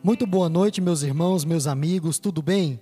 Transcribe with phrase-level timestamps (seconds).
[0.00, 2.78] Muito boa noite, meus irmãos, meus amigos, tudo bem?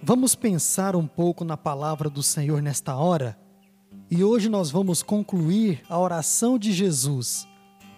[0.00, 3.36] Vamos pensar um pouco na palavra do Senhor nesta hora?
[4.08, 7.48] E hoje nós vamos concluir a oração de Jesus.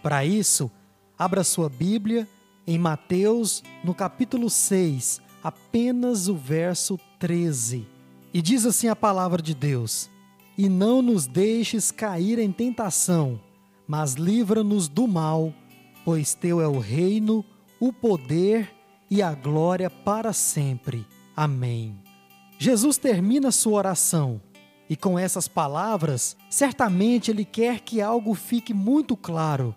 [0.03, 0.71] Para isso,
[1.19, 2.27] abra sua Bíblia
[2.67, 7.87] em Mateus, no capítulo 6, apenas o verso 13.
[8.33, 10.09] E diz assim a palavra de Deus:
[10.57, 13.39] E não nos deixes cair em tentação,
[13.87, 15.53] mas livra-nos do mal,
[16.07, 17.45] pois teu é o reino,
[17.81, 18.73] o poder
[19.11, 21.07] e a glória para sempre.
[21.37, 21.95] Amém.
[22.59, 24.41] Jesus termina sua oração
[24.89, 29.75] e com essas palavras, certamente ele quer que algo fique muito claro.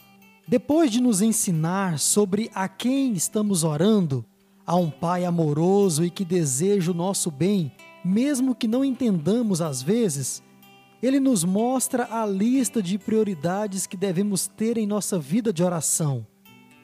[0.47, 4.25] Depois de nos ensinar sobre a quem estamos orando,
[4.65, 7.71] a um Pai amoroso e que deseja o nosso bem,
[8.05, 10.43] mesmo que não entendamos às vezes,
[11.01, 16.25] ele nos mostra a lista de prioridades que devemos ter em nossa vida de oração.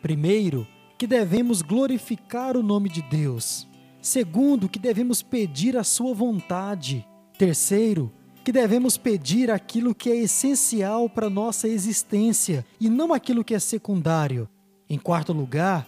[0.02, 3.68] Primeiro, que devemos glorificar o nome de Deus.
[4.02, 7.06] Segundo, que devemos pedir a sua vontade.
[7.38, 8.12] Terceiro,
[8.44, 13.60] que devemos pedir aquilo que é essencial para nossa existência e não aquilo que é
[13.60, 14.48] secundário.
[14.88, 15.88] Em quarto lugar,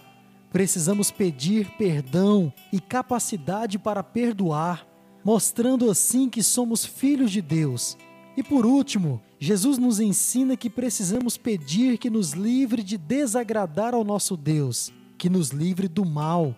[0.50, 4.86] precisamos pedir perdão e capacidade para perdoar,
[5.24, 7.96] mostrando assim que somos filhos de Deus.
[8.36, 14.02] E por último, Jesus nos ensina que precisamos pedir que nos livre de desagradar ao
[14.02, 16.56] nosso Deus, que nos livre do mal.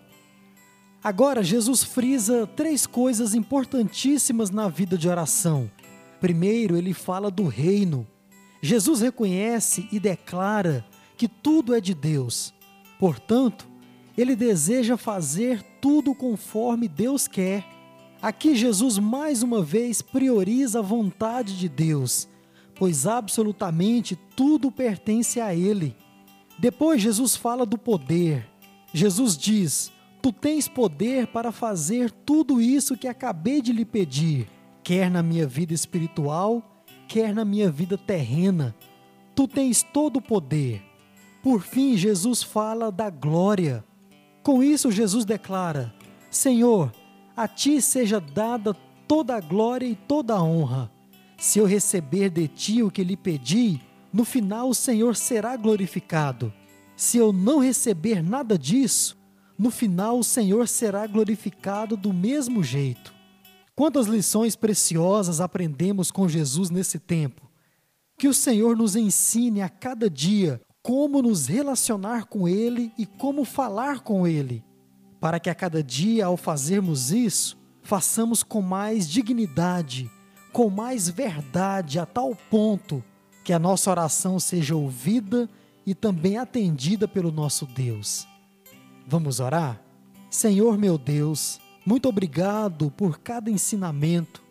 [1.03, 5.69] Agora, Jesus frisa três coisas importantíssimas na vida de oração.
[6.19, 8.07] Primeiro, ele fala do reino.
[8.61, 10.85] Jesus reconhece e declara
[11.17, 12.53] que tudo é de Deus.
[12.99, 13.67] Portanto,
[14.17, 17.65] ele deseja fazer tudo conforme Deus quer.
[18.21, 22.27] Aqui, Jesus mais uma vez prioriza a vontade de Deus,
[22.81, 25.95] pois absolutamente tudo pertence a Ele.
[26.57, 28.49] Depois, Jesus fala do poder.
[28.91, 34.49] Jesus diz: Tu tens poder para fazer tudo isso que acabei de lhe pedir,
[34.83, 38.75] quer na minha vida espiritual, quer na minha vida terrena.
[39.35, 40.81] Tu tens todo o poder.
[41.43, 43.85] Por fim, Jesus fala da glória.
[44.41, 45.93] Com isso, Jesus declara:
[46.31, 46.91] Senhor,
[47.37, 48.73] a ti seja dada
[49.07, 50.91] toda a glória e toda a honra.
[51.41, 53.81] Se eu receber de ti o que lhe pedi,
[54.13, 56.53] no final o Senhor será glorificado.
[56.95, 59.17] Se eu não receber nada disso,
[59.57, 63.11] no final o Senhor será glorificado do mesmo jeito.
[63.75, 67.49] Quantas lições preciosas aprendemos com Jesus nesse tempo.
[68.19, 73.45] Que o Senhor nos ensine a cada dia como nos relacionar com Ele e como
[73.45, 74.63] falar com Ele,
[75.19, 80.07] para que a cada dia, ao fazermos isso, façamos com mais dignidade,
[80.51, 83.03] com mais verdade, a tal ponto
[83.43, 85.49] que a nossa oração seja ouvida
[85.85, 88.27] e também atendida pelo nosso Deus.
[89.07, 89.81] Vamos orar?
[90.29, 94.41] Senhor meu Deus, muito obrigado por cada ensinamento.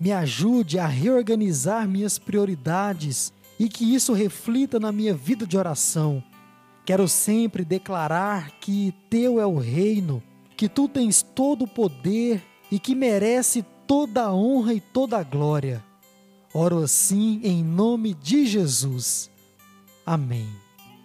[0.00, 6.22] Me ajude a reorganizar minhas prioridades e que isso reflita na minha vida de oração.
[6.86, 10.22] Quero sempre declarar que Teu é o reino,
[10.56, 15.22] que Tu tens todo o poder e que merece toda a honra e toda a
[15.22, 15.82] glória.
[16.52, 19.30] Oro assim em nome de Jesus.
[20.04, 20.46] Amém.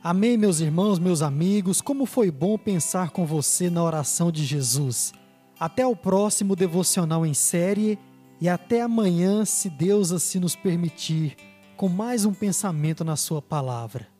[0.04, 1.80] Amém, meus irmãos, meus amigos.
[1.80, 5.14] Como foi bom pensar com você na oração de Jesus.
[5.58, 7.98] Até o próximo devocional em série
[8.42, 11.38] e até amanhã, se Deus assim nos permitir,
[11.78, 14.13] com mais um pensamento na Sua palavra.